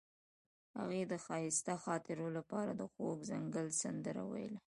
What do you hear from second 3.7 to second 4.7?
سندره ویله.